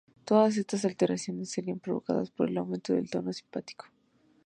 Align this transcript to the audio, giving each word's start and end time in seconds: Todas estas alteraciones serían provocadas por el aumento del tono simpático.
Todas 0.25 0.57
estas 0.57 0.83
alteraciones 0.83 1.51
serían 1.51 1.77
provocadas 1.79 2.31
por 2.31 2.49
el 2.49 2.57
aumento 2.57 2.91
del 2.93 3.07
tono 3.11 3.31
simpático. 3.33 3.85